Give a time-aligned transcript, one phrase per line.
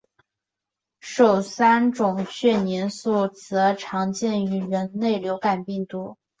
[0.99, 6.17] 首三种血凝素则常见于人类流感病毒。